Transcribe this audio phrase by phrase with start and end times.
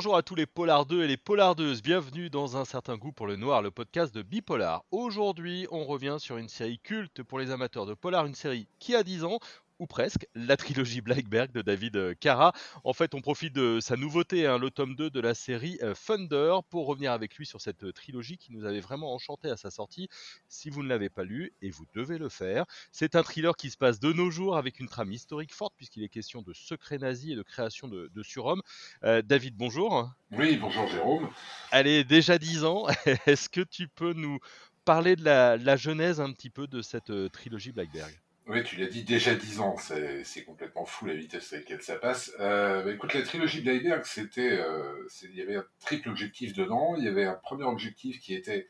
[0.00, 3.36] Bonjour à tous les polardeux et les polardeuses, bienvenue dans Un certain goût pour le
[3.36, 4.82] noir, le podcast de Bipolar.
[4.92, 8.94] Aujourd'hui, on revient sur une série culte pour les amateurs de polar, une série qui
[8.94, 9.40] a 10 ans,
[9.80, 12.52] ou presque, la trilogie Blackberg de David euh, Cara.
[12.84, 15.94] En fait, on profite de sa nouveauté, hein, le tome 2 de la série euh,
[15.94, 19.56] Thunder, pour revenir avec lui sur cette euh, trilogie qui nous avait vraiment enchanté à
[19.56, 20.08] sa sortie.
[20.48, 23.70] Si vous ne l'avez pas lu, et vous devez le faire, c'est un thriller qui
[23.70, 26.98] se passe de nos jours avec une trame historique forte, puisqu'il est question de secrets
[26.98, 28.62] nazis et de création de, de surhommes.
[29.02, 30.10] David, bonjour.
[30.32, 31.30] Oui, bonjour Jérôme.
[31.70, 32.86] Allez, déjà 10 ans,
[33.26, 34.38] est-ce que tu peux nous
[34.84, 38.12] parler de la, la genèse un petit peu de cette trilogie Blackberg?
[38.46, 41.96] Oui, tu l'as dit déjà 10 ans, c'est complètement fou la vitesse à laquelle ça
[41.96, 42.32] passe.
[42.40, 46.94] Euh, bah, écoute, la trilogie Bleiberg, c'était, euh, il y avait un triple objectif dedans.
[46.96, 48.68] Il y avait un premier objectif qui était,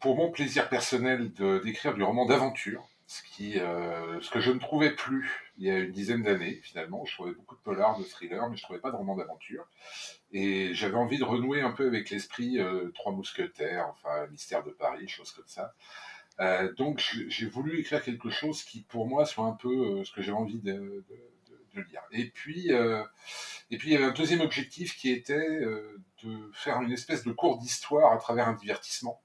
[0.00, 1.32] pour mon plaisir personnel,
[1.64, 2.88] d'écrire du roman d'aventure,
[3.40, 7.04] euh, ce que je ne trouvais plus il y a une dizaine d'années finalement.
[7.04, 9.68] Je trouvais beaucoup de polars, de thrillers, mais je trouvais pas de roman d'aventure.
[10.32, 12.58] Et j'avais envie de renouer un peu avec l'esprit
[12.94, 15.74] Trois Mousquetaires, enfin Mystère de Paris, choses comme ça.
[16.40, 20.12] Euh, donc j'ai voulu écrire quelque chose qui pour moi soit un peu euh, ce
[20.12, 21.04] que j'avais envie de, de,
[21.74, 22.02] de, lire.
[22.12, 23.02] Et puis, euh,
[23.70, 27.24] et puis il y avait un deuxième objectif qui était euh, de faire une espèce
[27.24, 29.20] de cours d'histoire à travers un divertissement.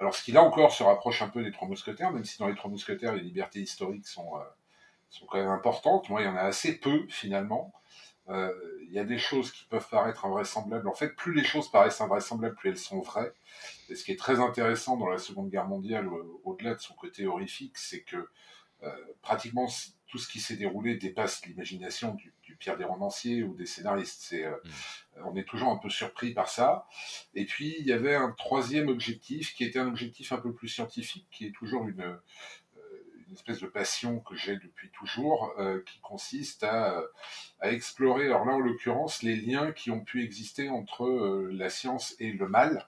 [0.00, 2.48] Alors ce qui là encore se rapproche un peu des Trois Mousquetaires, même si dans
[2.48, 4.32] les Trois Mousquetaires les libertés historiques sont,
[5.10, 6.08] sont quand même importantes.
[6.08, 7.72] Moi il y en a assez peu finalement.
[8.88, 10.86] Il y a des choses qui peuvent paraître invraisemblables.
[10.88, 13.32] En fait, plus les choses paraissent invraisemblables, plus elles sont vraies.
[13.88, 16.94] Et ce qui est très intéressant dans la Seconde Guerre mondiale, euh, au-delà de son
[16.94, 18.28] côté horrifique, c'est que
[18.82, 18.90] euh,
[19.22, 19.66] pratiquement
[20.08, 24.20] tout ce qui s'est déroulé dépasse l'imagination du, pire des romanciers ou des scénaristes.
[24.20, 25.24] C'est, euh, mm.
[25.24, 26.86] On est toujours un peu surpris par ça.
[27.34, 30.68] Et puis, il y avait un troisième objectif qui était un objectif un peu plus
[30.68, 32.18] scientifique, qui est toujours une,
[33.32, 35.54] une espèce de passion que j'ai depuis toujours,
[35.86, 37.02] qui consiste à,
[37.62, 42.32] explorer, alors là en l'occurrence, les liens qui ont pu exister entre la science et
[42.32, 42.86] le mal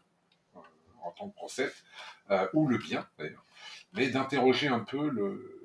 [1.04, 1.84] en tant que concept,
[2.30, 3.44] euh, ou le bien d'ailleurs,
[3.92, 5.60] mais d'interroger un peu le,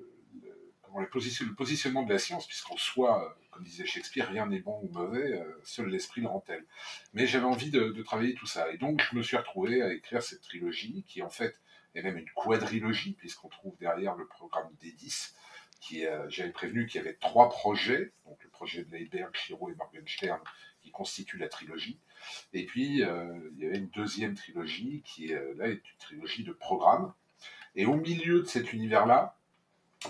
[0.96, 4.90] le, positionnement de la science, puisqu'en soi, euh, comme disait Shakespeare, rien n'est bon ou
[4.92, 6.66] mauvais, euh, seul l'esprit le rend tel.
[7.14, 10.22] Mais j'avais envie de, travailler tout ça, et donc je me suis retrouvé à écrire
[10.22, 11.60] cette trilogie, qui en fait
[11.96, 15.36] est même une quadrilogie, puisqu'on trouve derrière le programme des 10,
[15.80, 19.70] qui, euh, j'avais prévenu qu'il y avait trois projets, donc le projet de Leiberg, Chiro
[19.70, 20.40] et Morgenstern,
[20.82, 22.00] qui constituent la trilogie.
[22.54, 26.44] Et puis, euh, il y avait une deuxième trilogie qui, euh, là, est une trilogie
[26.44, 27.14] de programmes.
[27.76, 29.36] Et au milieu de cet univers-là,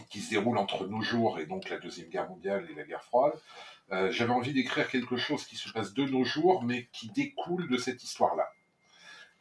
[0.09, 3.03] qui se déroule entre nos jours et donc la Deuxième Guerre mondiale et la guerre
[3.03, 3.33] froide,
[4.11, 7.75] j'avais envie d'écrire quelque chose qui se passe de nos jours, mais qui découle de
[7.75, 8.48] cette histoire-là.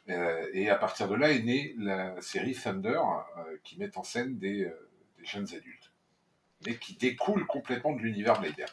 [0.09, 2.99] Euh, et à partir de là est née la série Thunder,
[3.37, 5.91] euh, qui met en scène des, euh, des, jeunes adultes,
[6.65, 8.65] mais qui découle complètement de l'univers Blader.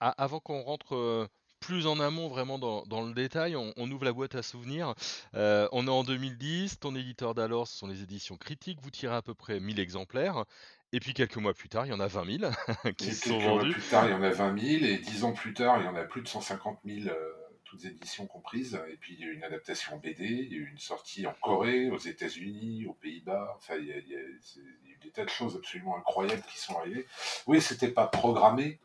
[0.00, 1.28] Avant qu'on rentre
[1.60, 4.94] plus en amont, vraiment dans, dans le détail, on, on, ouvre la boîte à souvenirs.
[5.34, 9.14] Euh, on est en 2010, ton éditeur d'alors, ce sont les éditions critiques, vous tirez
[9.14, 10.44] à peu près 1000 exemplaires.
[10.92, 12.52] Et puis quelques mois plus tard, il y en a 20 000
[12.96, 13.66] qui et sont vendus.
[13.66, 15.84] Mois plus tard, il y en a 20 000, et 10 ans plus tard, il
[15.84, 17.32] y en a plus de 150 000, euh,
[17.68, 18.80] toutes éditions comprises.
[18.90, 21.26] Et puis il y a eu une adaptation BD, il y a eu une sortie
[21.26, 23.54] en Corée, aux États-Unis, aux Pays-Bas.
[23.56, 25.56] Enfin, il y, a, il, y a, il y a eu des tas de choses
[25.56, 27.06] absolument incroyables qui sont arrivées.
[27.46, 28.80] Oui, c'était pas programmé,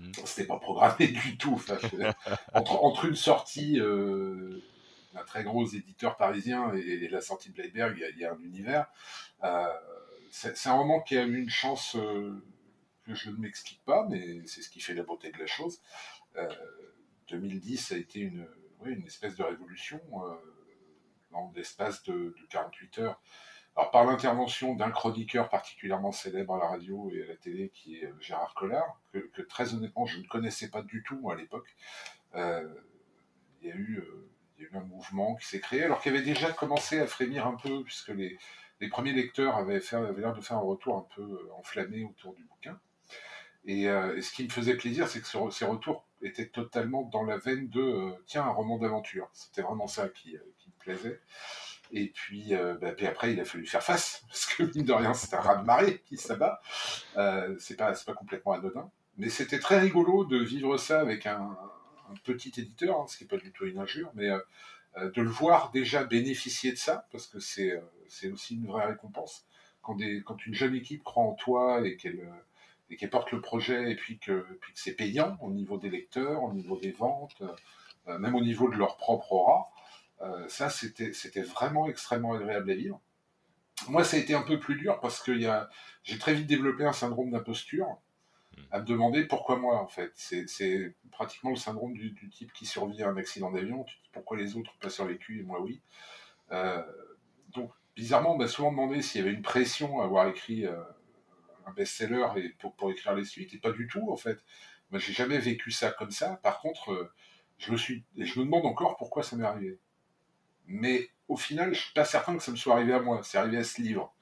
[0.00, 0.12] Mmh.
[0.24, 1.54] C'était pas programmé du tout.
[1.54, 1.78] Enfin,
[2.54, 4.62] entre, entre, une sortie euh,
[5.14, 8.38] d'un très gros éditeur parisien et, et la sortie de Bleiberg, il y, a un
[8.38, 8.86] univers.
[9.44, 9.66] Euh,
[10.30, 12.42] c'est un roman qui a eu une chance euh,
[13.06, 15.80] que je ne m'explique pas, mais c'est ce qui fait la beauté de la chose.
[17.28, 18.46] 2010 a été une,
[19.06, 20.00] espèce de révolution
[21.32, 23.20] dans l'espace de, de 48 heures
[23.76, 27.98] alors, par l'intervention d'un chroniqueur particulièrement célèbre à la radio et à la télé, qui
[27.98, 31.76] est euh, Gérard Collard, que, très honnêtement, je ne connaissais pas du tout, à l'époque,
[32.34, 32.66] euh,
[33.60, 34.30] il, y a eu, euh,
[34.72, 38.08] un mouvement qui s'est créé, alors qu'il avait déjà commencé à frémir un peu, puisque
[38.08, 38.38] les,
[38.88, 39.80] premiers lecteurs avaient,
[40.16, 42.80] l'air de faire un retour un peu euh, enflammé autour du bouquin.
[43.66, 47.02] Et, euh, et ce qui me faisait plaisir, c'est que ce, ces retours étaient totalement
[47.02, 49.28] dans la veine de euh, tiens, un roman d'aventure.
[49.32, 51.20] C'était vraiment ça qui, qui me plaisait.
[51.92, 54.92] Et puis, euh, bah, puis après, il a fallu faire face, parce que mine de
[54.92, 56.60] rien, c'est un raz de marée qui s'abat.
[57.16, 58.90] Euh, c'est pas, pas complètement anodin.
[59.18, 61.56] Mais c'était très rigolo de vivre ça avec un,
[62.24, 64.38] petit éditeur, hein, ce qui n'est pas du tout une injure, mais euh,
[64.98, 68.86] euh, de le voir déjà bénéficier de ça, parce que c'est euh, aussi une vraie
[68.86, 69.46] récompense.
[69.82, 72.28] Quand une jeune équipe croit en toi et qu'elle
[72.90, 75.90] et qu'elle porte le projet, et puis que, puis que c'est payant au niveau des
[75.90, 77.42] lecteurs, au niveau des ventes,
[78.08, 79.68] euh, même au niveau de leur propre aura,
[80.22, 83.00] euh, ça, c'était vraiment extrêmement agréable à vivre.
[83.88, 85.38] Moi, ça a été un peu plus dur parce que
[86.02, 87.98] j'ai très vite développé un syndrome d'imposture.
[88.70, 90.12] à me demander pourquoi moi, en fait.
[90.14, 93.84] C'est pratiquement le syndrome du, type qui survit à un accident d'avion.
[93.84, 95.82] Tu dis pourquoi les autres pas survécu et moi oui.
[96.52, 96.82] Euh,
[97.48, 100.80] donc, bizarrement, on m'a souvent demandé s'il y avait une pression à avoir écrit euh,
[101.66, 102.26] un best-seller
[102.58, 104.42] pour, écrire les suites, et pas du tout, en fait.
[104.90, 106.36] Moi, j'ai jamais vécu ça comme ça.
[106.42, 107.12] Par contre, euh,
[107.58, 109.78] je me suis, je me demande encore pourquoi ça m'est arrivé.
[110.66, 113.20] Mais au final, je suis pas certain que ça me soit arrivé à moi.
[113.24, 114.14] C'est arrivé à ce livre.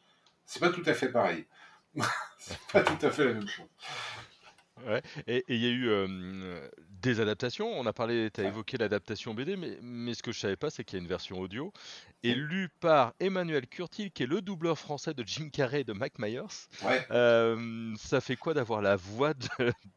[0.46, 1.46] C'est pas tout à fait pareil.
[2.38, 3.68] c'est pas tout à fait la même chose.
[4.86, 5.02] Ouais.
[5.26, 6.70] Et il y a eu
[7.02, 7.68] des adaptations.
[7.68, 10.70] On a parlé, tu as évoqué l'adaptation BD, mais, mais ce que je savais pas,
[10.70, 11.72] c'est qu'il y a une version audio,
[12.22, 15.92] et lue par Emmanuel Curtil, qui est le doubleur français de Jim Carrey et de
[15.92, 16.68] Mike Myers.
[16.82, 17.06] Ouais.
[17.98, 19.34] ça fait quoi d'avoir la voix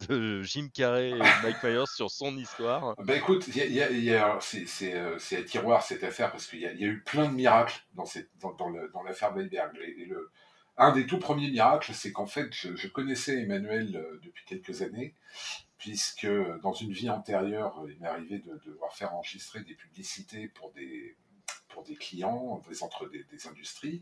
[0.10, 2.96] de, Jim Carrey et Mike Myers sur son histoire?
[3.04, 7.86] Ben écoute, c'est un tiroir cette affaire, parce qu'il y, a eu plein de miracles
[7.94, 10.32] dans, cette, dans, dans l'affaire le,
[10.78, 15.16] un des tout premiers miracles, c'est qu'en fait, je, connaissais Emmanuel euh, depuis quelques années,
[15.78, 16.28] puisque
[16.62, 21.16] dans une vie antérieure, il m'est arrivé de, devoir faire enregistrer des publicités pour des,
[21.70, 24.02] pour des clients, des, entre des, industries,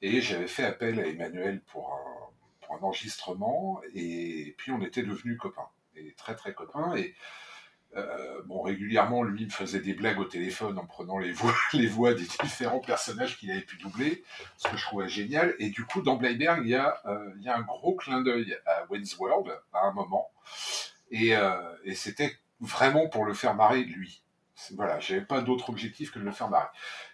[0.00, 5.02] et j'avais fait appel à Emmanuel pour un, pour un enregistrement, et puis on était
[5.02, 7.14] devenus copains, et très très copains, et
[7.94, 11.18] euh, bon, régulièrement, lui me faisait des blagues au téléphone en prenant
[11.72, 14.24] les voix, des différents personnages qu'il avait pu doubler,
[14.56, 15.54] ce que je trouvais génial.
[15.58, 19.16] Et du coup, dans Bleiberg, il y a, euh, un gros clin d'œil à Wayne's
[19.18, 20.30] World à un moment,
[21.10, 21.52] et, euh,
[21.94, 24.22] c'était vraiment pour le faire marrer lui.
[24.76, 26.68] Voilà, j'avais pas d'autre objectif que de le faire marrer.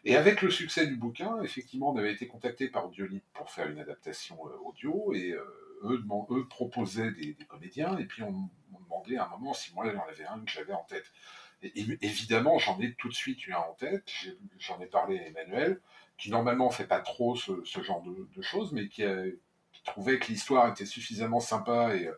[0.05, 3.69] Et avec le succès du bouquin, effectivement, on avait été contacté par Audiolib pour faire
[3.69, 5.35] une adaptation audio, et
[5.83, 8.51] eux, proposaient des, des, comédiens, et puis on
[9.17, 11.11] à un moment si moi j'en avais un que j'avais en tête.
[11.63, 11.73] Et,
[12.03, 14.09] évidemment, j'en ai tout de suite eu un en tête.
[14.59, 15.81] J'en ai, parlé à Emmanuel,
[16.17, 19.03] qui normalement fait pas trop ce, genre de, choses, mais qui,
[19.85, 22.11] trouvait que l'histoire était suffisamment sympa et,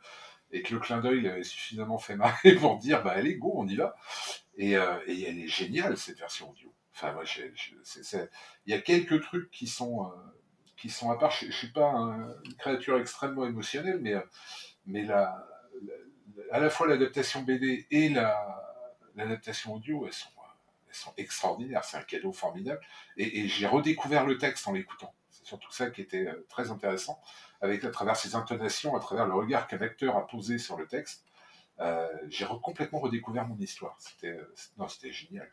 [0.50, 3.66] et, que le clin d'œil avait suffisamment fait marrer pour dire bah allez go, on
[3.66, 3.94] y va.
[4.56, 6.74] Et, euh, et elle est géniale cette version audio.
[6.94, 7.24] Enfin, moi,
[8.66, 10.14] il y a quelques trucs qui sont euh,
[10.76, 11.30] qui sont à part.
[11.30, 14.14] Je, ne suis pas une créature extrêmement émotionnelle, mais
[14.86, 15.46] mais la,
[16.50, 18.08] à la fois l'adaptation BD et
[19.14, 20.28] l'adaptation audio, elles sont,
[20.88, 21.84] elles sont extraordinaires.
[21.84, 22.80] C'est un cadeau formidable.
[23.16, 25.14] Et, j'ai redécouvert le texte en l'écoutant.
[25.30, 27.20] C'est surtout ça qui était euh, très intéressant,
[27.60, 30.86] avec à travers ses intonations, à travers le regard qu'un acteur a posé sur le
[30.86, 31.24] texte.
[31.78, 33.96] Euh, j'ai complètement redécouvert mon histoire.
[33.98, 35.50] C'était, euh, c'était génial.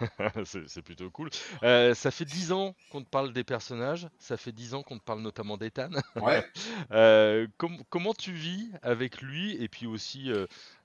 [0.44, 1.30] c'est plutôt cool.
[1.62, 4.98] Euh, ça fait 10 ans qu'on te parle des personnages, ça fait 10 ans qu'on
[4.98, 5.90] te parle notamment d'Ethan.
[6.16, 6.44] Ouais.
[6.92, 10.30] Euh, comment tu vis avec lui et puis aussi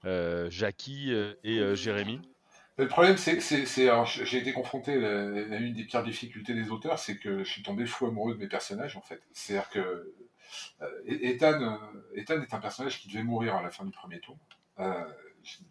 [0.06, 1.12] euh, Jackie
[1.44, 2.22] et Jérémy?
[2.78, 7.18] Le problème, c'est que j'ai été confronté à, une des pires difficultés des auteurs, c'est
[7.18, 9.22] que je suis tombé fou amoureux de mes personnages en fait.
[9.32, 10.14] C'est-à-dire que
[11.08, 11.80] Ethan,
[12.14, 14.38] Ethan est un personnage qui devait mourir à la fin du premier tour.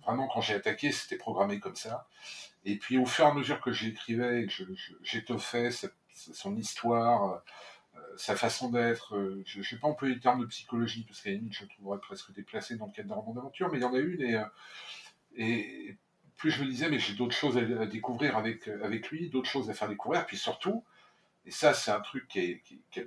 [0.02, 2.06] Vraiment, quand j'ai attaqué, c'était programmé comme ça.
[2.64, 4.46] Et puis au fur et à mesure que j'écrivais,
[5.02, 5.70] j'étoffais
[6.10, 7.42] son histoire,
[7.96, 11.20] euh, sa façon d'être, euh, je ne sais pas employer le terme de psychologie, parce
[11.20, 13.82] qu'à la limite je trouverais presque déplacé dans le cadre d'un roman d'aventure, mais il
[13.82, 15.92] y en a une, et, euh,
[16.36, 19.70] plus je me disais, mais j'ai d'autres choses à, découvrir avec, avec lui, d'autres choses
[19.70, 20.84] à faire découvrir, puis surtout,
[21.46, 23.00] et ça c'est un truc qui, qui,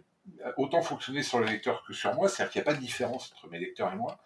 [0.44, 2.82] a autant fonctionné sur le lecteur que sur moi, c'est-à-dire qu'il n'y a pas de
[2.82, 4.20] différence entre mes lecteurs et moi.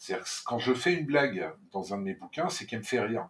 [0.00, 2.84] C'est-à-dire que quand je fais une blague dans un de mes bouquins, c'est qu'elle me
[2.84, 3.28] fait rire.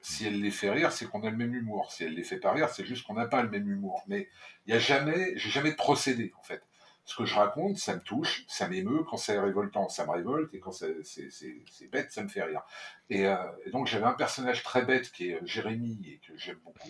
[0.00, 1.90] Si elle les fait rire, c'est qu'on a le même humour.
[1.90, 4.04] Si elle les fait pas rire, c'est juste qu'on n'a pas le même humour.
[4.06, 4.28] Mais
[4.64, 6.62] il y a jamais, j'ai jamais de procédé en fait.
[7.06, 9.04] Ce que je raconte, ça me touche, ça m'émeut.
[9.04, 12.62] Quand c'est révoltant, ça me révolte, et quand c'est bête, ça me fait rire.
[13.12, 16.58] Euh, et, donc j'avais un personnage très bête qui est euh, Jérémy et que j'aime
[16.64, 16.88] beaucoup,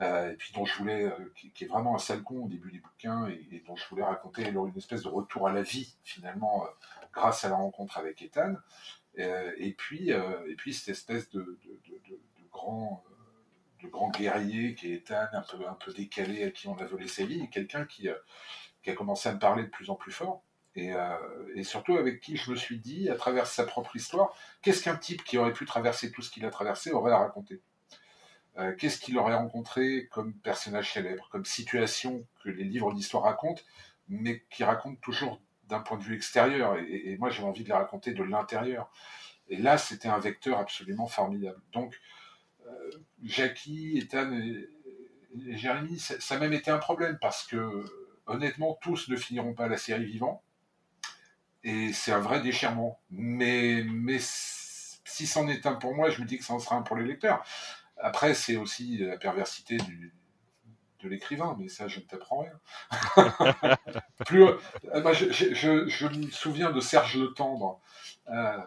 [0.00, 2.78] euh, et puis dont je voulais, qui, est vraiment un sale con au début des
[2.78, 6.64] bouquins, et, dont je voulais raconter une espèce de retour à la vie finalement
[7.12, 8.54] grâce à la rencontre avec Ethan.
[9.16, 11.58] et puis, et puis cette espèce de
[12.52, 13.02] grand,
[14.16, 17.24] guerrier qui est Ethan, un peu, un peu décalé, à qui on a volé sa
[17.24, 18.08] vie, et quelqu'un qui,
[18.82, 20.42] qui a commencé à me parler de plus en plus fort.
[20.74, 21.16] Et, euh,
[21.54, 24.96] et, surtout avec qui je me suis dit, à travers sa propre histoire, qu'est-ce qu'un
[24.96, 27.60] type qui aurait pu traverser tout ce qu'il a traversé aurait à raconter?
[28.78, 33.62] Qu'est-ce qu'il aurait rencontré comme personnage célèbre, comme situation que les livres d'histoire racontent,
[34.08, 36.76] mais qui racontent toujours d'un point de vue extérieur?
[36.78, 38.90] Et, moi, j'ai envie de les raconter de l'intérieur.
[39.48, 41.60] Et là, c'était un vecteur absolument formidable.
[41.72, 41.98] Donc,
[42.66, 42.90] euh,
[43.22, 44.68] Jackie, Ethan et,
[45.34, 47.84] Jérémy, ça, a même été un problème parce que
[48.26, 50.42] honnêtement, tous ne finiront pas la série vivant.
[51.64, 53.00] Et c'est un vrai déchirement.
[53.10, 56.76] Mais, mais si c'en est un pour moi, je me dis que ça en sera
[56.76, 57.44] un pour les lecteurs.
[57.98, 60.12] Après, c'est aussi la perversité du,
[61.02, 63.76] de l'écrivain, mais ça, je ne t'apprends rien.
[64.26, 64.58] Plus, euh,
[65.12, 67.80] je, me souviens de Serge Le Tendre,
[68.28, 68.58] euh,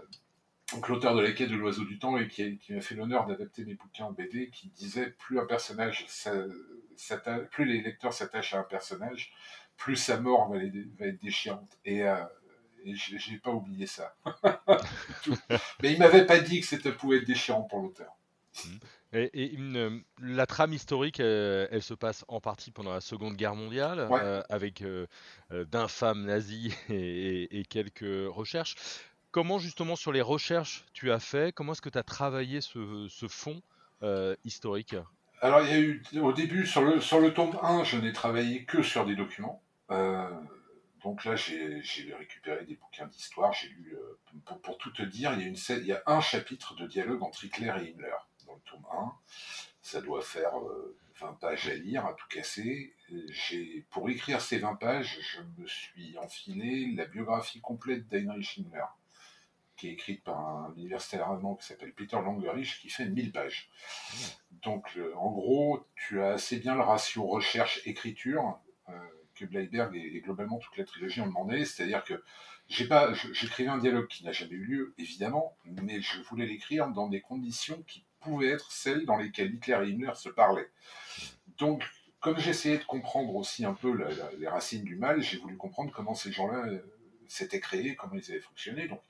[0.87, 3.75] l'auteur de La quête de l'oiseau du temps, et qui, m'a fait l'honneur d'adapter mes
[3.75, 6.05] bouquins en BD, qui disait plus un personnage,
[7.51, 9.33] plus les lecteurs s'attachent à un personnage,
[9.77, 11.77] plus sa mort va, être déchirante.
[11.85, 12.23] Et, euh,
[12.85, 14.15] et je n'ai pas oublié ça.
[15.81, 18.15] Mais il m'avait pas dit que c'était pouvait être déchirant pour l'auteur.
[19.13, 24.07] Et, une, la trame historique, elle, se passe en partie pendant la Seconde Guerre mondiale,
[24.11, 25.07] euh, avec euh,
[25.51, 28.75] euh, d'infâmes nazis et, quelques recherches.
[29.31, 31.53] Comment justement sur les recherches tu as fait?
[31.53, 33.61] Comment est-ce que tu as travaillé ce, ce fond
[34.43, 34.95] historique?
[35.41, 38.81] Alors il y a eu au début sur le, tome 1, je n'ai travaillé que
[38.81, 39.61] sur des documents.
[41.03, 41.81] donc là j'ai
[42.17, 43.53] récupéré des bouquins d'histoire.
[43.53, 43.95] J'ai lu,
[44.63, 47.23] pour, tout te dire, il y, a une, il y a un chapitre de dialogue
[47.23, 48.15] entre Hitler et Himmler
[48.45, 49.13] dans le tome 1.
[49.81, 50.53] Ça doit faire
[51.19, 52.93] 20 euh, pages à lire, à tout casser.
[53.91, 58.85] Pour écrire ces 20 pages, je me suis enfilé la biographie complète d'Heinrich Himmler,
[59.77, 63.69] qui est écrite par un universitaire allemand qui s'appelle Peter Langerich, qui fait 1000 pages.
[64.63, 68.93] Donc, euh, en gros, tu as assez bien le ratio recherche-écriture euh,
[69.35, 71.65] que Bleiberg et, globalement toute la trilogie ont demandé.
[71.65, 72.23] C'est-à-dire que
[72.67, 76.87] j'ai pas, j'écrivais un dialogue qui n'a jamais eu lieu, évidemment, mais je voulais l'écrire
[76.89, 80.71] dans des conditions qui pouvaient être celles dans lesquelles Hitler et Himmler se parlaient.
[81.57, 81.83] Donc,
[82.19, 83.95] comme j'essayais de comprendre aussi un peu
[84.39, 86.79] les racines du mal, j'ai voulu comprendre comment ces gens-là euh,
[87.27, 88.87] s'étaient créés, comment ils avaient fonctionné.
[88.87, 89.01] Donc,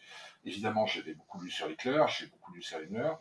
[0.46, 3.12] évidemment, j'avais beaucoup lu sur Hitler, j'ai beaucoup lu sur Himmler.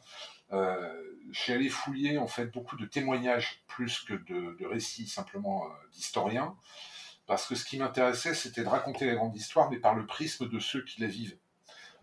[0.53, 5.69] Euh, j'ai allé fouiller en fait beaucoup de témoignages plus que de, récits simplement euh,
[5.93, 6.55] d'historiens
[7.27, 10.49] parce que ce qui m'intéressait, c'était de raconter la grande histoire, mais par le prisme
[10.49, 11.39] de ceux qui la vivent.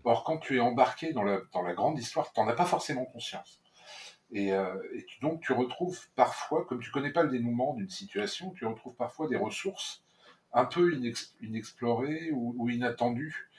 [0.03, 1.39] Or, quand tu es embarqué dans la,
[1.73, 3.61] grande histoire, tu n'en as pas forcément conscience.
[4.31, 4.75] Et, euh,
[5.21, 9.27] donc, tu retrouves parfois, comme tu connais pas le dénouement d'une situation, tu retrouves parfois
[9.27, 10.03] des ressources
[10.53, 10.99] un peu
[11.41, 13.49] inexplorées ou, inattendues.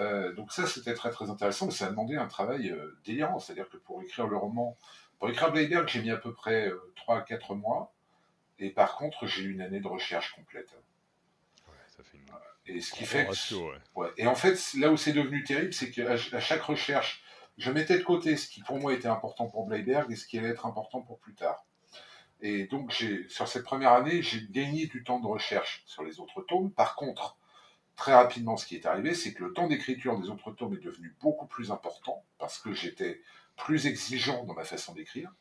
[0.00, 3.38] Euh, donc ça, c'était très très intéressant, mais ça a demandé un travail euh, délirant.
[3.38, 4.76] C'est-à-dire que pour écrire le roman,
[5.18, 7.92] pour écrire Blade j'ai mis à peu près 3 à 4 mois.
[8.58, 10.76] Et par contre, j'ai eu une année de recherche complète.
[12.66, 13.28] Et ce qui fait
[14.16, 17.22] Et en fait, là où c'est devenu terrible, c'est qu'à chaque recherche,
[17.58, 20.38] je mettais de côté ce qui pour moi était important pour Bleiberg et ce qui
[20.38, 21.64] allait être important pour plus tard.
[22.40, 22.92] Et donc,
[23.28, 26.70] sur cette première année, j'ai gagné du temps de recherche sur les autres tomes.
[26.72, 27.36] Par contre,
[27.96, 30.84] très rapidement, ce qui est arrivé, c'est que le temps d'écriture des autres tomes est
[30.84, 33.20] devenu beaucoup plus important parce que j'étais
[33.56, 35.32] plus exigeant dans ma façon d'écrire.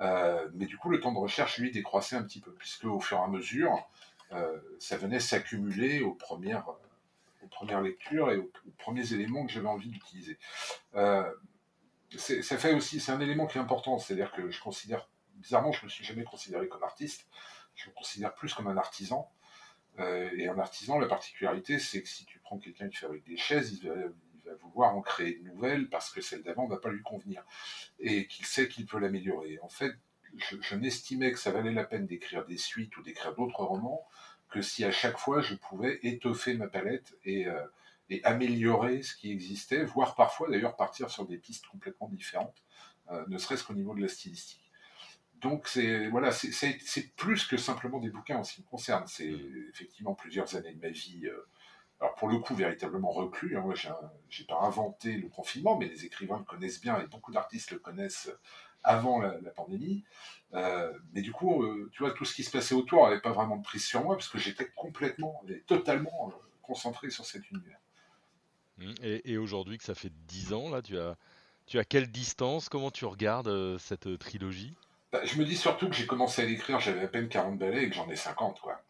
[0.00, 3.00] Euh, mais du coup, le temps de recherche, lui, décroissait un petit peu, puisque au
[3.00, 3.88] fur et à mesure,
[4.32, 6.68] euh, ça venait s'accumuler aux premières,
[7.42, 10.38] aux premières lectures et aux, premiers éléments que j'avais envie d'utiliser.
[10.96, 11.30] Euh,
[12.16, 15.84] ça fait aussi, c'est un élément qui est important, c'est-à-dire que je considère, bizarrement, je
[15.84, 17.26] me suis jamais considéré comme artiste,
[17.74, 19.30] je me considère plus comme un artisan.
[19.98, 23.36] Euh, et un artisan, la particularité, c'est que si tu prends quelqu'un qui fabrique des
[23.36, 23.94] chaises, il va,
[24.60, 27.42] vouloir en créer de nouvelles parce que celle d'avant ne va pas lui convenir
[28.00, 29.58] et qu'il sait qu'il peut l'améliorer.
[29.62, 29.94] En fait,
[30.36, 34.06] je, n'estimais que ça valait la peine d'écrire des suites ou d'écrire d'autres romans
[34.50, 37.64] que si à chaque fois je pouvais étoffer ma palette et, euh,
[38.24, 42.62] améliorer ce qui existait, voire parfois d'ailleurs partir sur des pistes complètement différentes,
[43.10, 44.61] euh, ne serait-ce qu'au niveau de la stylistique.
[45.42, 49.04] Donc c'est voilà, c'est plus que simplement des bouquins en ce qui me concerne.
[49.06, 49.68] C'est mmh.
[49.70, 51.26] effectivement plusieurs années de ma vie.
[51.26, 51.48] Euh,
[52.00, 53.56] alors pour le coup véritablement reclus.
[53.56, 53.74] Hein, moi,
[54.28, 57.78] j'ai pas inventé le confinement, mais les écrivains le connaissent bien et beaucoup d'artistes le
[57.78, 58.30] connaissent
[58.84, 60.04] avant la, pandémie.
[60.54, 63.32] Euh, mais du coup, euh, tu vois, tout ce qui se passait autour n'avait pas
[63.32, 66.32] vraiment de prise sur moi parce que j'étais complètement, totalement euh,
[66.62, 67.78] concentré sur cet univers.
[68.78, 68.92] Mmh.
[69.02, 71.16] Et, aujourd'hui, que ça fait 10 ans, là, tu as,
[71.66, 72.68] tu as quelle distance?
[72.68, 74.74] Comment tu regardes cette trilogie?
[75.12, 77.84] Bah, Je me dis surtout que j'ai commencé à l'écrire, j'avais à peine 40 balais
[77.84, 78.82] et que j'en ai 50, quoi.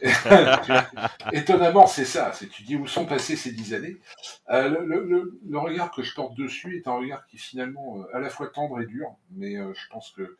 [1.32, 2.32] Étonnamment, c'est ça.
[2.32, 3.96] C'est tu dis où sont passées ces dix années.
[4.50, 8.30] Euh, le, regard que je porte dessus est un regard qui finalement euh, à la
[8.30, 10.36] fois tendre et dur, mais euh, je pense que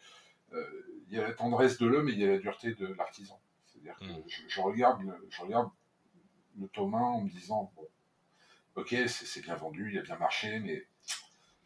[1.09, 3.39] il y a la tendresse de l'homme et il y a la dureté de l'artisan.
[3.67, 4.25] C'est-à-dire que mm.
[4.49, 5.71] je, regarde, je regarde
[6.59, 7.87] le tome en me disant bon,
[8.77, 10.87] ok, c'est bien vendu, il a bien marché, mais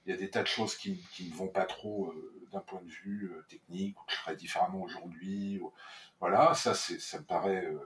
[0.04, 2.12] il y a des tas de choses qui ne vont pas trop
[2.50, 5.60] d'un point de vue technique, ou que je ferais différemment aujourd'hui.
[6.20, 7.78] Voilà, ça, ça me paraît euh,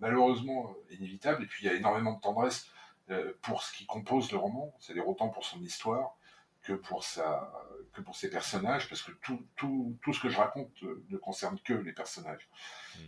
[0.00, 1.44] malheureusement euh, inévitable.
[1.44, 2.66] Et puis il y a énormément de tendresse
[3.10, 6.16] euh, pour ce qui compose le roman, c'est-à-dire autant pour son histoire
[6.62, 7.50] que pour, sa,
[7.94, 11.58] que pour ses personnages, parce que tout, tout, tout ce que je raconte ne concerne
[11.60, 12.50] que les personnages.
[12.98, 13.02] Hmm.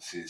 [0.00, 0.24] c'est,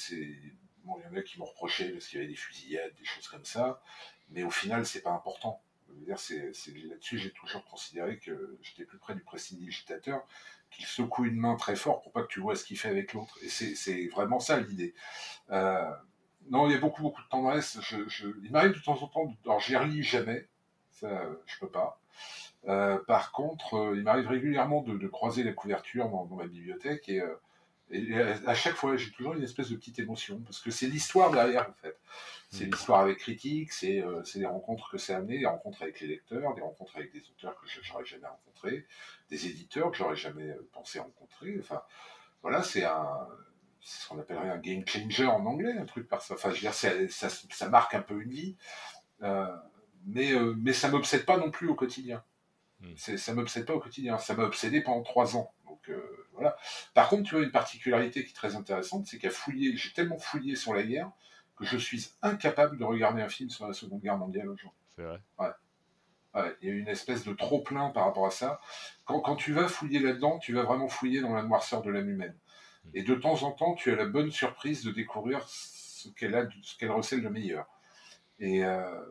[0.85, 3.05] bon, il y en a qui m'ont reproché parce qu'il y avait des fusillades, des
[3.07, 3.81] choses comme ça,
[4.29, 5.63] mais au final, c'est pas important.
[6.07, 10.27] Là-dessus, j'ai toujours considéré que j'étais plus près du prestidigitateur,
[10.71, 13.13] qu'il secoue une main très fort pour pas que tu vois ce qu'il fait avec
[13.13, 13.39] l'autre.
[13.43, 14.95] Et c'est vraiment ça l'idée.
[15.51, 15.91] Euh,
[16.51, 17.79] non, il y a beaucoup, beaucoup de tendresse.
[17.81, 20.49] Je, il m'arrive de temps en temps, alors j'y relis jamais,
[20.91, 22.01] ça je peux pas.
[22.67, 27.23] Euh, par contre, euh, il m'arrive régulièrement de, croiser la couverture dans, ma bibliothèque et,
[28.47, 31.69] à chaque fois, j'ai toujours une espèce de petite émotion parce que c'est l'histoire derrière
[31.69, 31.97] en fait.
[32.51, 32.71] C'est mm.
[32.71, 36.55] l'histoire avec critique, c'est euh, les rencontres que c'est amené, les rencontres avec les lecteurs,
[36.55, 38.87] des rencontres avec des auteurs que je n'aurais jamais rencontrés,
[39.31, 41.57] des éditeurs que j'aurais jamais euh, pensé rencontrer.
[41.61, 41.83] Enfin,
[42.43, 43.29] voilà, c'est un
[43.81, 46.35] ce qu'on appellerait un game changer en anglais, un truc par ça.
[46.35, 48.57] Enfin, je veux dire, ça, ça, marque un peu une vie,
[49.23, 49.47] euh,
[50.07, 52.23] mais, euh, mais ça m'obsède pas non plus au quotidien.
[52.81, 52.97] Mm.
[52.97, 54.19] Ça m'obsède pas au quotidien.
[54.19, 55.53] Ça m'a obsédé pendant trois ans.
[56.35, 56.57] Voilà.
[56.95, 60.19] Par contre, tu vois, une particularité qui est très intéressante, c'est qu'à fouiller, j'ai tellement
[60.19, 61.11] fouillé sur la guerre
[61.57, 64.79] que je suis incapable de regarder un film sur la Seconde Guerre mondiale aujourd'hui.
[64.95, 65.21] C'est vrai.
[65.39, 65.51] Ouais.
[66.63, 68.61] Il y a une espèce de trop-plein par rapport à ça.
[69.05, 72.09] Quand, quand tu vas fouiller là-dedans, tu vas vraiment fouiller dans la noirceur de l'âme
[72.09, 72.37] humaine.
[72.85, 72.91] Hmm.
[72.95, 76.49] Et de temps en temps, tu as la bonne surprise de découvrir ce qu'elle a,
[76.63, 77.67] ce qu'elle recèle de meilleur.
[78.39, 79.03] Et, euh,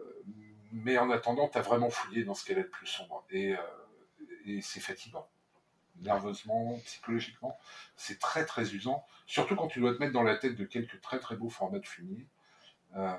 [0.71, 3.25] mais en attendant, tu as vraiment fouillé dans ce qu'elle a de plus sombre.
[3.29, 3.61] Et, euh,
[4.45, 5.27] et c'est fatigant.
[6.01, 7.57] Nerveusement, psychologiquement,
[7.95, 9.05] c'est très très usant.
[9.25, 11.79] Surtout quand tu dois te mettre dans la tête de quelques très très beaux formats
[11.79, 12.25] de fumier.
[12.95, 13.15] Euh,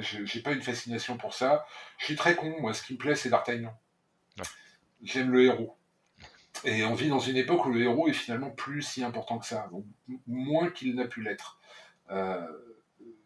[0.00, 1.66] j'ai pas une fascination pour ça.
[1.98, 3.74] Je suis très con, moi, ce qui me plaît, c'est D'Artagnan.
[5.02, 5.76] J'aime le héros.
[6.64, 9.46] Et on vit dans une époque où le héros est finalement plus si important que
[9.46, 9.68] ça,
[10.26, 11.58] moins qu'il n'a pu l'être.
[12.10, 12.46] Euh,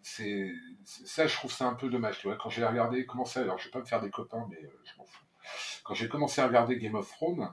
[0.03, 0.53] c'est
[0.85, 2.19] ça, je trouve ça un peu dommage.
[2.19, 4.57] Tu vois, quand j'ai regardé, commencé, alors je vais pas me faire des copains, mais
[4.57, 5.25] euh, je m'en fous.
[5.85, 7.53] Quand j'ai commencé à regarder Game of Thrones,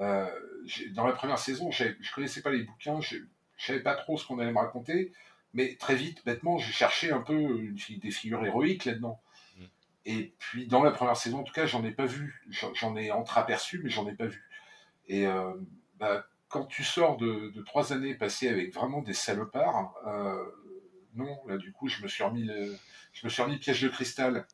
[0.00, 3.16] dans la première saison, je connaissais pas les bouquins, je,
[3.56, 5.12] je savais pas trop ce qu'on allait me raconter.
[5.52, 9.20] Mais très vite, bêtement, j'ai cherché un peu une, des figures héroïques là-dedans.
[9.56, 9.64] Mm.
[10.06, 12.42] Et puis, dans la première saison, en tout cas, j'en ai pas vu.
[12.74, 14.44] J'en ai entreaperçu, mais j'en ai pas vu.
[15.08, 15.52] Et euh,
[15.98, 20.44] bah, quand tu sors de, trois années passées avec vraiment des salopards, euh,
[21.14, 22.76] non, là, du coup, je me suis remis le,
[23.12, 24.46] je me suis remis piège de cristal.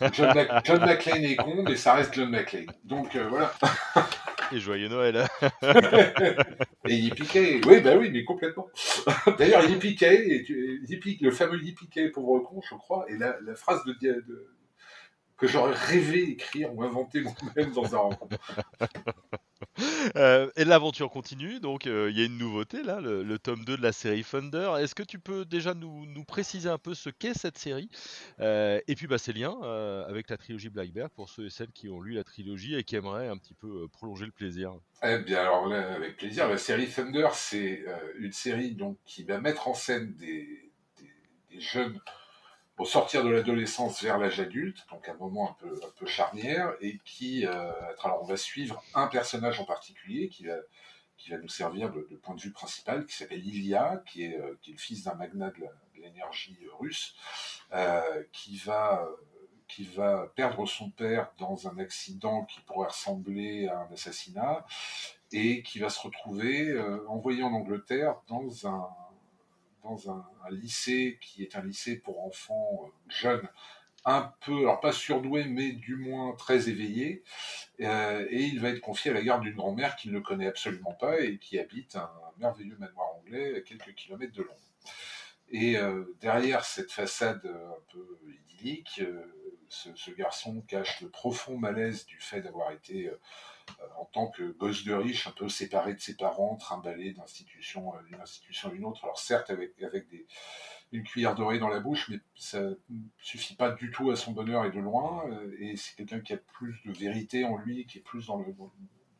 [0.12, 2.72] John, McClane est con, mais ça reste John McClane.
[2.82, 3.54] Donc, euh, voilà.
[4.54, 5.26] Et joyeux Noël.
[6.88, 8.68] et Yippee oui, bah oui, mais complètement.
[9.38, 14.46] D'ailleurs, Yippee le fameux Yippee pauvre con, je crois, et la, phrase de, de
[15.36, 18.28] que j'aurais rêvé écrire ou inventer moi-même dans un roman.
[20.16, 23.78] Euh, et l'aventure continue, donc euh, il y a une nouveauté là, le, tome 2
[23.78, 24.74] de la série Thunder.
[24.78, 27.88] Est-ce que tu peux déjà nous, préciser un peu ce qu'est cette série?
[28.38, 29.58] Euh, Et puis bah, ses liens
[30.06, 32.96] avec la trilogie Blackbird pour ceux et celles qui ont lu la trilogie et qui
[32.96, 34.74] aimeraient un petit peu prolonger le plaisir.
[35.02, 37.84] Eh bien alors avec plaisir, la série Thunder c'est
[38.18, 40.70] une série donc, qui va mettre en scène des
[41.58, 41.98] jeunes
[42.76, 46.74] pour sortir de l'adolescence vers l'âge adulte, donc un moment un peu, un peu charnière,
[46.80, 47.70] et qui, euh,
[48.02, 50.56] alors on va suivre un personnage en particulier qui va,
[51.16, 54.58] qui va nous servir de, point de vue principal, qui s'appelle Ilya, qui est, euh,
[54.60, 57.14] qui est le fils d'un magnat de l'énergie russe,
[57.72, 59.08] euh, qui va
[59.66, 64.64] qui va perdre son père dans un accident qui pourrait ressembler à un assassinat
[65.32, 68.88] et qui va se retrouver euh, envoyé en Angleterre dans un,
[69.84, 73.48] dans un, lycée qui est un lycée pour enfants euh, jeunes,
[74.04, 77.22] un peu, alors pas surdoué, mais du moins très éveillé.
[77.80, 80.92] Euh, et il va être confié à la garde d'une grand-mère qu'il ne connaît absolument
[80.92, 84.60] pas et qui habite un, merveilleux manoir anglais à quelques kilomètres de Londres.
[85.50, 88.18] Et euh, derrière cette façade un peu
[88.50, 89.02] idyllique,
[89.68, 93.10] ce, garçon cache le profond malaise du fait d'avoir été
[93.98, 98.02] en tant que gosse de riche, un peu séparé de ses parents, trimballé d'institution euh,
[98.08, 99.04] d'une institution à une autre.
[99.04, 100.26] Alors certes avec, avec des,
[100.92, 102.74] une cuillère dorée dans la bouche, mais ça ne
[103.18, 105.24] suffit pas du tout à son bonheur et de loin.
[105.30, 108.44] Euh, et c'est quelqu'un qui a plus de vérité en lui, qui est plus dans,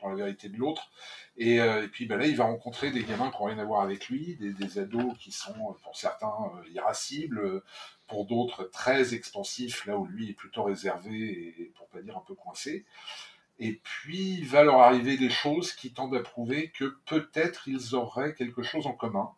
[0.02, 0.90] la vérité de l'autre.
[1.38, 1.58] Et,
[1.90, 4.36] puis ben là, il va rencontrer des gamins qui n'ont rien à voir avec lui,
[4.36, 7.62] des, ados qui sont pour certains irascibles,
[8.06, 12.24] pour d'autres très expansifs, là où lui est plutôt réservé et pour pas dire un
[12.26, 12.84] peu coincé.
[13.58, 17.94] Et puis, il va leur arriver des choses qui tendent à prouver que peut-être ils
[17.94, 19.30] auraient quelque chose en commun.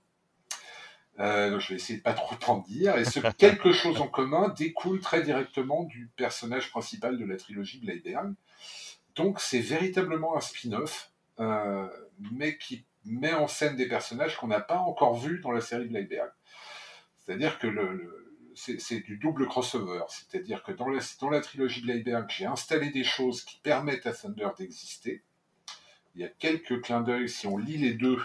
[1.18, 2.96] Euh, je vais essayer de pas trop t'en dire.
[2.96, 7.80] Et ce quelque chose en commun découle très directement du personnage principal de la trilogie
[7.80, 8.34] Bleiberg.
[9.14, 11.88] Donc, c'est véritablement un spin-off, euh,
[12.32, 15.86] mais qui met en scène des personnages qu'on n'a pas encore vus dans la série
[15.86, 16.30] Bleiberg.
[17.18, 18.25] C'est-à-dire que le
[18.56, 20.02] c'est du double crossover.
[20.08, 24.48] C'est-à-dire que dans la, trilogie de Leiberg, j'ai installé des choses qui permettent à Thunder
[24.58, 25.22] d'exister.
[26.14, 28.18] Il y a quelques clins d'œil, si on lit les deux,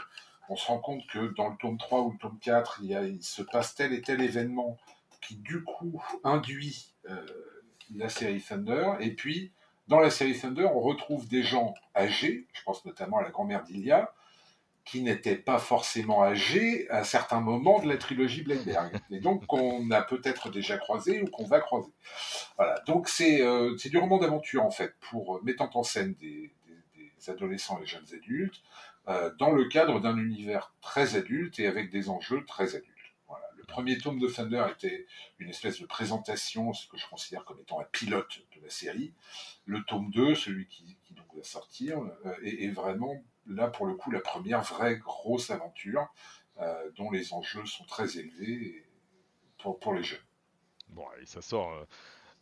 [0.49, 3.41] on se rend compte que dans le tome 3 ou le tome 4, il, se
[3.41, 4.77] passe tel et tel événement
[5.21, 7.25] qui du coup induit euh,
[7.95, 8.93] la série Thunder.
[9.01, 9.51] Et puis,
[9.87, 13.63] dans la série Thunder, on retrouve des gens âgés, je pense notamment à la grand-mère
[13.63, 14.13] d'Ilia,
[14.85, 18.99] qui n'étaient pas forcément âgés à certains moments de la trilogie Blackberg.
[19.11, 21.91] Et donc, qu'on a peut-être déjà croisé ou qu'on va croiser.
[22.57, 22.79] Voilà.
[22.87, 26.51] Donc, c'est euh, du roman d'aventure, en fait, pour euh, mettant en scène des,
[27.27, 28.63] adolescents et jeunes adultes,
[29.07, 32.97] euh, dans le cadre d'un univers très adulte et avec des enjeux très adultes.
[33.27, 33.45] Voilà.
[33.55, 35.05] Le premier tome de Thunder était
[35.37, 39.13] une espèce de présentation, ce que je considère comme étant un pilote de la série.
[39.65, 40.97] Le tome 2, celui qui,
[41.35, 41.99] va sortir,
[42.43, 46.07] est vraiment là, pour le coup, la première vraie grosse aventure
[46.59, 48.85] euh, dont les enjeux sont très élevés
[49.57, 50.19] pour, pour les jeunes.
[50.89, 51.85] Bon, et ça sort euh,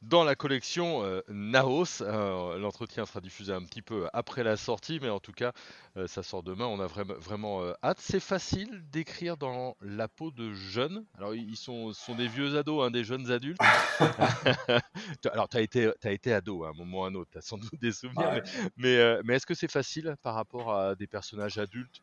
[0.02, 2.02] dans la collection euh, Naos.
[2.02, 5.52] Euh, L'entretien sera diffusé un petit peu après la sortie, mais en tout cas,
[5.98, 6.66] euh, ça sort demain.
[6.66, 8.00] On a vraiment, vraiment euh, hâte.
[8.00, 11.06] C'est facile d'écrire dans la peau de jeunes.
[11.18, 13.60] Alors, ils sont, sont des vieux ados, hein, des jeunes adultes.
[15.32, 17.32] Alors, tu as été, as été ado à un moment ou à un autre.
[17.32, 18.30] Tu as sans doute des souvenirs.
[18.30, 18.44] Ouais.
[18.78, 22.02] Mais, mais, euh, mais est-ce que c'est facile par rapport à des personnages adultes?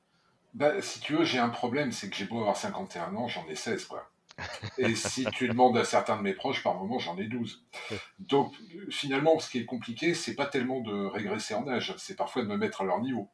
[0.54, 3.46] Bah, si tu veux, j'ai un problème, c'est que j'ai beau avoir 51 ans, j'en
[3.48, 4.10] ai 16, quoi.
[4.78, 7.64] Et si tu demandes à certains de mes proches, par moment, j'en ai 12.
[8.18, 8.54] Donc,
[8.90, 12.48] finalement, ce qui est compliqué, c'est pas tellement de régresser en âge, c'est parfois de
[12.48, 13.28] me mettre à leur niveau.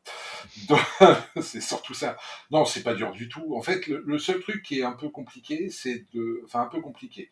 [1.41, 2.17] C'est surtout ça.
[2.51, 3.57] Non, c'est pas dur du tout.
[3.57, 7.31] En fait, le, seul truc qui est un peu compliqué, c'est de, un peu compliqué,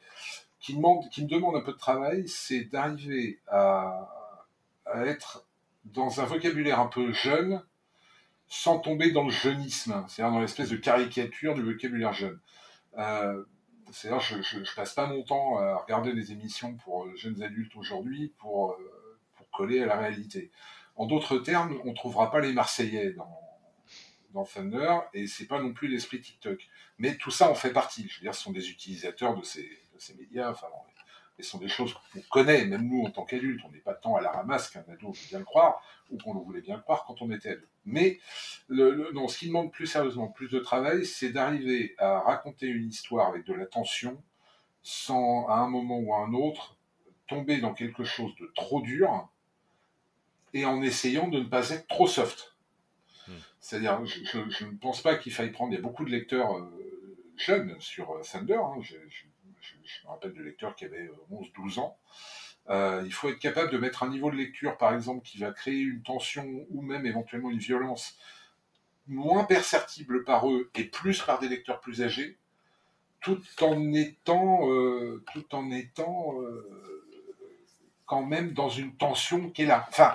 [0.58, 4.08] qui me demande un peu de travail, c'est d'arriver à,
[4.86, 5.44] à être
[5.84, 7.62] dans un vocabulaire un peu jeune,
[8.48, 12.38] sans tomber dans le jeunisme, c'est-à-dire dans l'espèce de caricature du vocabulaire jeune.
[12.98, 13.44] Euh,
[13.92, 17.76] c'est-à-dire, je, je, passe pas mon temps à regarder des émissions pour euh, jeunes adultes
[17.76, 20.50] aujourd'hui pour, euh, pour coller à la réalité.
[20.96, 23.40] En d'autres termes, on trouvera pas les Marseillais dans,
[24.32, 26.68] dans Thunder et c'est pas non plus l'esprit TikTok.
[26.98, 28.08] Mais tout ça en fait partie.
[28.08, 30.50] Je veux dire, ce sont des utilisateurs de ces, de ces médias.
[30.50, 30.68] Enfin,
[31.40, 33.62] et ce sont des choses qu'on connaît, même nous en tant qu'adultes.
[33.66, 36.34] On n'est pas tant à la ramasse qu'un ado veut bien le croire ou qu'on
[36.34, 37.66] le voulait bien le croire quand on était ado.
[37.86, 38.20] Mais
[38.68, 42.66] le, le, non, ce qui demande plus sérieusement plus de travail, c'est d'arriver à raconter
[42.66, 44.22] une histoire avec de la tension
[44.82, 46.76] sans, à un moment ou à un autre,
[47.26, 49.28] tomber dans quelque chose de trop dur
[50.52, 52.56] et en essayant de ne pas être trop soft.
[53.28, 53.32] Hmm.
[53.60, 55.72] C'est-à-dire, je, je, je, ne pense pas qu'il faille prendre.
[55.72, 58.54] Il y a beaucoup de lecteurs euh, jeunes sur euh, Thunder.
[58.54, 59.24] Hein, je, je,
[60.04, 61.98] me rappelle de lecteurs qui avaient 11-12 ans.
[62.68, 65.50] Euh, il faut être capable de mettre un niveau de lecture, par exemple, qui va
[65.50, 68.18] créer une tension ou même éventuellement une violence
[69.06, 72.38] moins perceptible par eux et plus par des lecteurs plus âgés,
[73.20, 77.06] tout en étant, euh, tout en étant euh,
[78.06, 79.86] quand même dans une tension qui est là.
[79.88, 80.14] Enfin,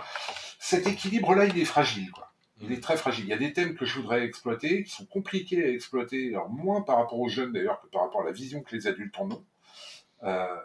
[0.60, 2.12] cet équilibre-là, il est fragile.
[2.62, 3.26] Il est très fragile.
[3.26, 6.50] Il y a des thèmes que je voudrais exploiter, qui sont compliqués à exploiter, alors
[6.50, 9.20] moins par rapport aux jeunes d'ailleurs que par rapport à la vision que les adultes
[9.20, 9.46] en ont.
[10.24, 10.56] Euh,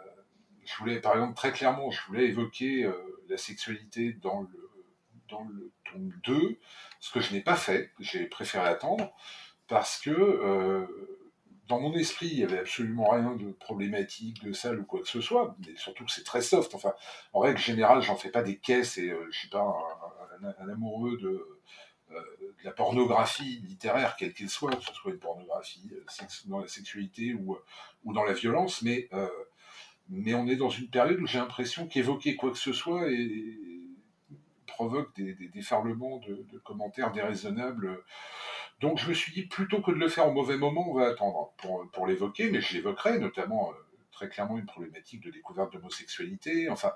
[0.65, 2.93] je voulais, par exemple, très clairement, je voulais évoquer euh,
[3.27, 4.69] la sexualité dans le,
[5.29, 5.45] dans
[5.91, 6.59] tome 2,
[6.99, 9.11] ce que je n'ai pas fait, j'ai préféré attendre,
[9.67, 10.85] parce que euh,
[11.67, 15.07] dans mon esprit, il n'y avait absolument rien de problématique, de sale ou quoi que
[15.07, 16.73] ce soit, mais surtout que c'est très soft.
[16.73, 16.93] Enfin,
[17.33, 21.17] en règle générale, j'en fais pas des caisses et je suis pas un, un amoureux
[21.17, 21.61] de,
[22.11, 26.59] euh, de la pornographie littéraire, quelle qu'elle soit, que ce soit une pornographie euh, dans
[26.59, 27.57] la sexualité ou,
[28.03, 29.27] ou dans la violence, mais euh,
[30.09, 33.07] mais on est dans une période où j'ai l'impression qu'évoquer quoi que ce soit
[34.67, 38.03] provoque des, des de, de, commentaires déraisonnables.
[38.81, 41.07] Donc je me suis dit, plutôt que de le faire au mauvais moment, on va
[41.07, 43.75] attendre pour, pour l'évoquer, mais je l'évoquerai, notamment euh,
[44.21, 46.93] très clairement une problématique de découverte d'homosexualité, enfin,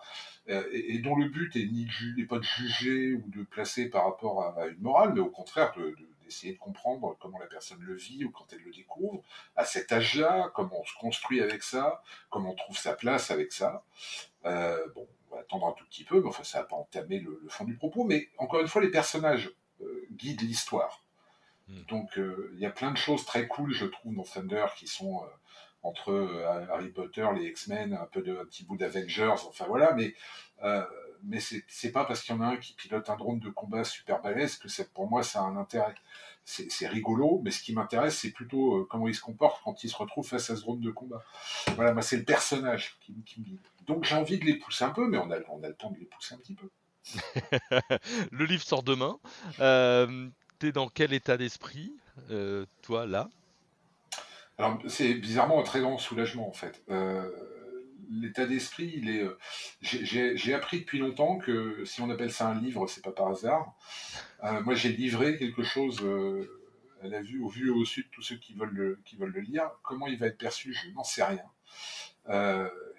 [0.50, 4.44] euh, et, et, dont le but n'est pas de juger ou de placer par rapport
[4.44, 7.80] à, à une morale, mais au contraire de, de d'essayer de comprendre comment la personne
[7.82, 9.22] le vit ou quand elle le découvre,
[9.56, 13.52] à cet âge-là, comment on se construit avec ça, comment on trouve sa place avec
[13.52, 13.84] ça.
[14.46, 17.20] Euh, bon, on va attendre un tout petit peu, mais enfin, ça va pas entamer
[17.20, 18.06] le, le, fond du propos.
[18.06, 21.04] Mais encore une fois, les personnages euh, guident l'histoire.
[21.68, 21.82] Mm.
[21.90, 24.88] Donc, il euh, y a plein de choses très cool, je trouve, dans Thunder qui
[24.88, 25.28] sont euh,
[25.86, 29.93] entre euh, Harry Potter, les X-Men, un peu de un petit bout d'Avengers, enfin voilà,
[29.93, 30.15] mais
[30.63, 30.84] euh,
[31.24, 33.84] mais c'est pas parce qu'il y en a un qui pilote un drone de combat
[33.84, 35.95] super balèze que pour moi ça a un intérêt.
[36.43, 39.89] C'est rigolo, mais ce qui m'intéresse, c'est plutôt euh, comment il se comporte quand il
[39.89, 41.24] se retrouve face à ce drone de combat.
[41.76, 43.60] Voilà, moi c'est le personnage qui, me dit.
[43.88, 45.89] Donc j'ai envie de les pousser un peu, mais on a, on a le temps
[45.89, 46.69] de les pousser un petit peu.
[48.32, 49.19] le livre sort demain.
[50.60, 51.91] T'es dans quel état d'esprit,
[52.84, 53.30] toi, là?
[54.58, 56.84] Alors, c'est bizarrement un très grand soulagement, en fait.
[56.89, 57.30] Euh,
[58.10, 59.24] l'état d'esprit, il est.
[59.24, 59.38] Euh,
[59.82, 63.74] j'ai appris depuis longtemps que si on appelle ça un livre, c'est pas par hasard.
[64.44, 66.62] Euh, moi, j'ai livré quelque chose euh,
[67.02, 69.34] elle a vu au vu et au sud tous ceux qui veulent le, qui veulent
[69.34, 69.70] le lire.
[69.84, 71.44] Comment il va être perçu, je n'en sais rien.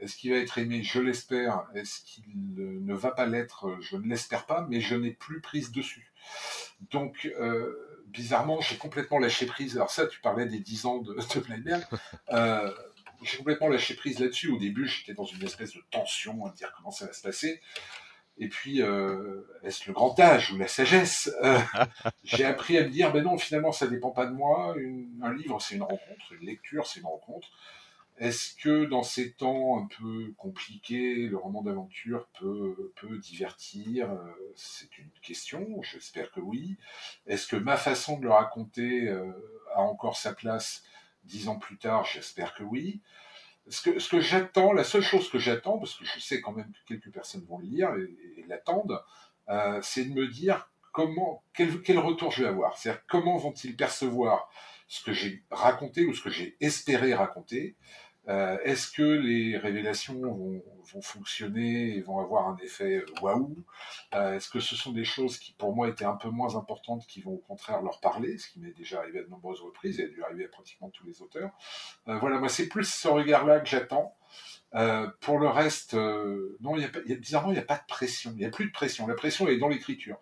[0.00, 0.82] Est-ce qu'il va être aimé?
[0.84, 1.64] Je l'espère.
[1.74, 3.76] Est-ce qu'il ne va pas l'être?
[3.80, 6.12] Je ne l'espère pas, mais je n'ai plus prise dessus.
[6.90, 9.76] Donc, euh, bizarrement, j'ai complètement lâché prise.
[9.76, 11.86] Alors ça, tu parlais des 10 ans de, de
[12.32, 12.72] Euh,
[13.22, 14.48] j'ai complètement lâché prise là-dessus.
[14.50, 17.22] Au début, j'étais dans une espèce de tension à me dire comment ça va se
[17.22, 17.60] passer.
[18.38, 21.30] Et puis, euh, est-ce le grand âge ou la sagesse?
[22.24, 24.74] J'ai appris à me dire, ben non, finalement, ça dépend pas de moi.
[25.22, 26.32] un livre, c'est une rencontre.
[26.38, 27.48] Une lecture, c'est une rencontre.
[28.18, 34.10] Est-ce que dans ces temps un peu compliqués, le roman d'aventure peut, peut divertir
[34.54, 36.78] C'est une question, j'espère que oui.
[37.26, 39.32] Est-ce que ma façon de le raconter euh,
[39.74, 40.82] a encore sa place
[41.24, 43.00] dix ans plus tard J'espère que oui.
[43.68, 46.52] Ce que, ce que j'attends, la seule chose que j'attends, parce que je sais quand
[46.52, 49.02] même que quelques personnes vont le lire et, l'attendent,
[49.48, 52.78] euh, c'est de me dire comment, quel, quel retour je vais avoir.
[52.78, 54.48] C'est-à-dire comment vont-ils percevoir
[54.88, 57.76] ce que j'ai raconté ou ce que j'ai espéré raconter
[58.28, 60.62] euh, Est-ce que les révélations vont,
[61.02, 63.56] fonctionner et vont avoir un effet euh, waouh?
[64.14, 67.06] Euh, Est-ce que ce sont des choses qui, pour moi, étaient un peu moins importantes,
[67.06, 70.00] qui vont au contraire leur parler, ce qui m'est déjà arrivé à de nombreuses reprises
[70.00, 71.50] et a dû arriver à pratiquement tous les auteurs?
[72.06, 74.16] Voilà, moi, c'est plus ce regard-là que j'attends.
[75.20, 78.32] Pour le reste, non, y a, bizarrement, il n'y a pas de pression.
[78.32, 79.06] Il n'y a plus de pression.
[79.06, 80.18] La pression est dans l'écriture.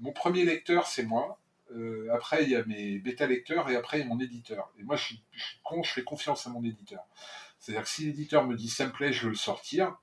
[0.00, 1.38] mon premier lecteur, c'est moi.
[1.72, 4.70] Euh, après, il y a mes bêta lecteurs et après, il y a mon éditeur.
[4.78, 5.24] Et moi, je suis,
[5.62, 7.04] con, je fais confiance à mon éditeur.
[7.58, 9.96] C'est-à-dire que si l'éditeur me dit ça me plaît, je veux le sortir,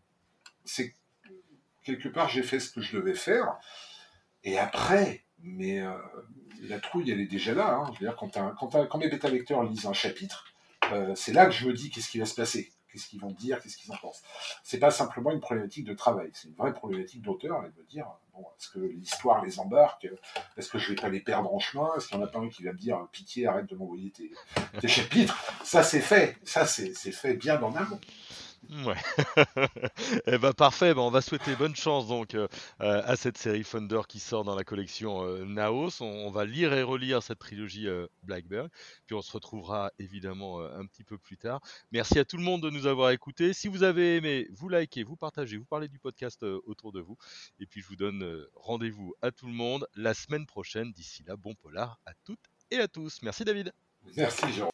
[0.65, 0.93] c'est
[1.84, 3.58] quelque part, j'ai fait ce que je devais faire.
[4.43, 5.93] Et après, mais euh,
[6.62, 7.76] la trouille, elle est déjà là.
[7.76, 7.91] Hein.
[7.93, 10.45] Je veux dire, quand, mes bêta lecteurs lisent un chapitre,
[10.91, 12.71] euh, c'est là que je me dis qu'est-ce qui va se passer?
[12.91, 14.21] Qu'est-ce qu'ils vont dire, qu'est-ce qu'ils en pensent.
[14.63, 18.06] C'est pas simplement une problématique de travail, c'est une vraie problématique d'auteur et de dire
[18.34, 20.08] bon, est-ce que l'histoire les embarque,
[20.58, 22.39] est-ce que je vais pas les perdre en chemin, est-ce qu'il y en a pas
[22.39, 25.38] un qui va me dire pitié, arrête de m'envoyer tes, chapitres.
[25.63, 27.99] Ça c'est fait, ça c'est fait bien dans amont.
[28.69, 28.95] Ouais.
[30.28, 32.47] eh ben parfait, ben, on va souhaiter bonne chance donc euh,
[32.82, 36.02] euh, à cette série Thunder qui sort dans la collection euh, Naos.
[36.02, 37.88] On, va lire et relire cette trilogie
[38.24, 38.69] Blackbird,
[39.08, 41.60] puis on se retrouvera évidemment un petit peu plus tard.
[41.91, 43.52] Merci à tout le monde de nous avoir écoutés.
[43.52, 47.17] Si vous avez aimé, vous likez, vous partagez, vous parlez du podcast autour de vous.
[47.60, 50.93] Et puis je vous donne rendez-vous à tout le monde la semaine prochaine.
[50.93, 53.21] D'ici là, bon polar à toutes et à tous.
[53.24, 53.74] Merci David.
[54.15, 54.70] Merci Jérôme.